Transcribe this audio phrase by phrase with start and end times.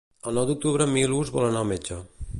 [0.29, 2.03] El nou d'octubre en Milos vol anar al metge.